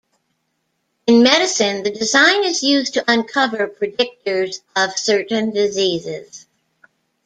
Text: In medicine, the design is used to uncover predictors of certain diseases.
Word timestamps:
In 1.05 1.21
medicine, 1.21 1.83
the 1.83 1.91
design 1.91 2.43
is 2.43 2.63
used 2.63 2.95
to 2.95 3.03
uncover 3.07 3.67
predictors 3.67 4.61
of 4.75 4.97
certain 4.97 5.51
diseases. 5.51 6.47